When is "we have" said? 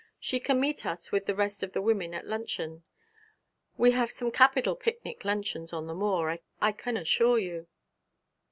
3.77-4.09